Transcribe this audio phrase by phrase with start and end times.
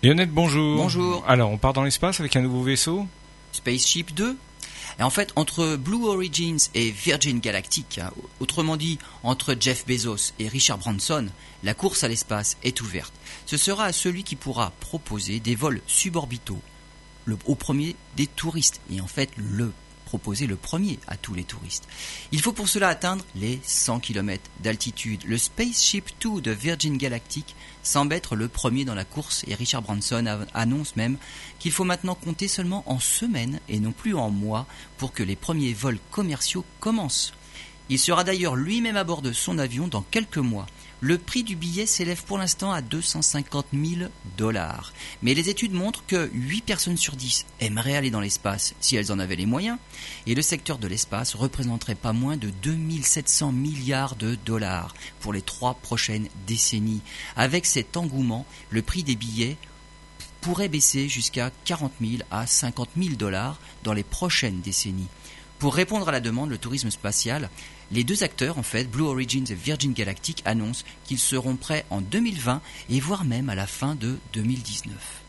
[0.00, 0.76] Lionel, bonjour.
[0.76, 1.24] Bonjour.
[1.26, 3.06] Alors, on part dans l'espace avec un nouveau vaisseau
[3.50, 4.36] Spaceship 2
[5.00, 10.32] et en fait, entre Blue Origins et Virgin Galactic, hein, autrement dit entre Jeff Bezos
[10.38, 11.26] et Richard Branson,
[11.62, 13.12] la course à l'espace est ouverte.
[13.46, 16.60] Ce sera à celui qui pourra proposer des vols suborbitaux
[17.24, 19.72] le, au premier des touristes, et en fait le
[20.08, 21.86] proposer le premier à tous les touristes.
[22.32, 25.22] Il faut pour cela atteindre les 100 km d'altitude.
[25.26, 29.82] Le Spaceship 2 de Virgin Galactic semble être le premier dans la course et Richard
[29.82, 30.24] Branson
[30.54, 31.18] annonce même
[31.58, 34.66] qu'il faut maintenant compter seulement en semaines et non plus en mois
[34.96, 37.34] pour que les premiers vols commerciaux commencent.
[37.90, 40.66] Il sera d'ailleurs lui-même à bord de son avion dans quelques mois.
[41.00, 44.92] Le prix du billet s'élève pour l'instant à 250 000 dollars.
[45.22, 49.12] Mais les études montrent que 8 personnes sur 10 aimeraient aller dans l'espace si elles
[49.12, 49.78] en avaient les moyens,
[50.26, 55.42] et le secteur de l'espace représenterait pas moins de 2700 milliards de dollars pour les
[55.42, 57.02] trois prochaines décennies.
[57.36, 59.56] Avec cet engouement, le prix des billets
[60.40, 65.08] pourrait baisser jusqu'à 40 000 à 50 000 dollars dans les prochaines décennies.
[65.58, 67.50] Pour répondre à la demande, le tourisme spatial,
[67.90, 72.00] les deux acteurs, en fait, Blue Origins et Virgin Galactic, annoncent qu'ils seront prêts en
[72.00, 75.22] 2020 et voire même à la fin de 2019.